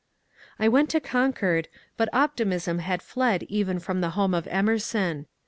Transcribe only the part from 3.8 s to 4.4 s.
the home